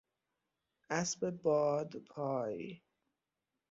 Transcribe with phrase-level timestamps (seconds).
[0.99, 2.81] اسب باد پای